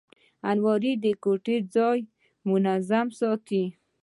الماري 0.49 0.93
د 1.03 1.05
کوټې 1.23 1.57
ځای 1.75 1.99
منظمه 2.49 3.13
ساتي 3.19 3.63